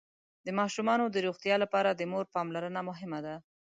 د 0.45 0.47
ماشومانو 0.59 1.05
د 1.09 1.15
روغتيا 1.27 1.55
لپاره 1.63 1.89
د 1.93 2.01
مور 2.11 2.25
پاملرنه 2.35 2.81
مهمه 2.89 3.19
ده. 3.25 3.35